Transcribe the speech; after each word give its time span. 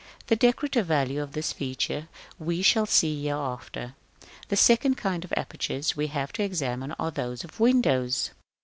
The 0.25 0.35
decorative 0.35 0.87
value 0.87 1.21
of 1.21 1.33
this 1.33 1.53
feature 1.53 2.07
we 2.39 2.63
shall 2.63 2.87
see 2.87 3.23
hereafter.§ 3.23 3.79
X. 4.29 4.35
The 4.47 4.55
second 4.57 4.95
kind 4.95 5.23
of 5.23 5.31
apertures 5.37 5.95
we 5.95 6.07
have 6.07 6.33
to 6.33 6.43
examine 6.43 6.93
are 6.93 7.11
those 7.11 7.43
of 7.43 7.59
windows. 7.59 8.31